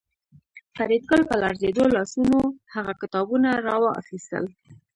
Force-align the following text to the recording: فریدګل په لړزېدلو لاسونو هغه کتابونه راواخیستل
فریدګل 0.75 1.21
په 1.29 1.35
لړزېدلو 1.41 1.93
لاسونو 1.97 2.37
هغه 2.73 2.93
کتابونه 3.01 3.49
راواخیستل 3.67 4.45